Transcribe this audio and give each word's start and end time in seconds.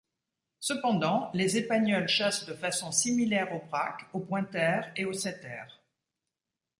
Cependant, 0.59 1.29
les 1.35 1.57
épagneuls 1.57 2.07
chassent 2.07 2.47
de 2.47 2.55
façon 2.55 2.91
similaire 2.91 3.53
aux 3.55 3.63
braques, 3.67 4.07
au 4.13 4.19
pointer 4.19 4.81
et 4.95 5.05
au 5.05 5.13
setter. 5.13 5.61